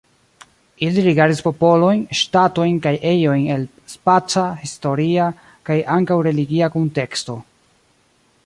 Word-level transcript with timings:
Ili 0.85 1.01
rigardis 1.07 1.41
popolojn, 1.47 2.01
ŝtatojn 2.21 2.79
kaj 2.87 2.95
ejojn 3.11 3.45
el 3.57 3.67
spaca, 3.93 4.47
historia 4.65 5.31
kaj 5.71 5.81
ankaŭ 5.97 6.19
religia 6.31 6.75
kunteksto. 6.79 7.41